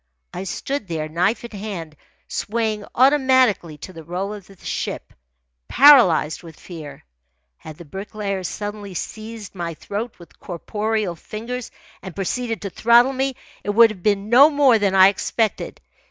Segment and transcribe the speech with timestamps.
[0.33, 1.95] I stood there, knife in hand,
[2.27, 5.13] swaying automatically to the roll of the ship,
[5.67, 7.05] paralysed with fear.
[7.57, 11.69] Had the Bricklayer suddenly seized my throat with corporeal fingers
[12.01, 15.79] and proceeded to throttle me, it would have been no more than I expected.